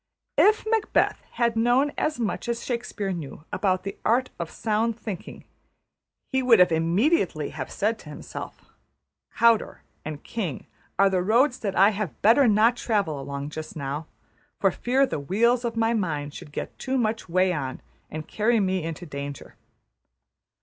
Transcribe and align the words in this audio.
If 0.39 0.65
Macheth 0.67 1.21
had 1.33 1.55
known 1.55 1.91
as 1.95 2.19
much 2.19 2.49
as 2.49 2.65
Shakespeare 2.65 3.11
knew 3.11 3.45
about 3.53 3.83
the 3.83 3.99
art 4.03 4.31
of 4.39 4.49
sound 4.49 4.99
thinking, 4.99 5.43
he 6.31 6.41
would 6.41 6.59
immediately 6.71 7.49
have 7.51 7.71
said 7.71 7.99
to 7.99 8.09
himself, 8.09 8.65
``\,`Cawdor' 9.37 9.81
and 10.03 10.23
`King' 10.23 10.65
are 10.97 11.07
the 11.11 11.21
roads 11.21 11.59
that 11.59 11.75
I 11.75 11.89
had 11.91 12.19
better 12.23 12.47
not 12.47 12.77
travel 12.77 13.19
along 13.21 13.51
just 13.51 13.75
now, 13.75 14.07
for 14.59 14.71
fear 14.71 15.05
the 15.05 15.19
wheels 15.19 15.63
of 15.63 15.77
my 15.77 15.93
mind 15.93 16.33
should 16.33 16.51
get 16.51 16.79
too 16.79 16.97
much 16.97 17.29
way 17.29 17.53
on, 17.53 17.79
and 18.09 18.27
carry 18.27 18.59
me 18.59 18.81
into 18.81 19.05
danger.'' 19.05 19.55